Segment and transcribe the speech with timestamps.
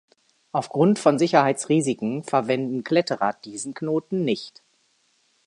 [0.51, 4.63] Aufgrund von Sicherheitsrisiken verwenden Kletterer diesen Knoten nicht.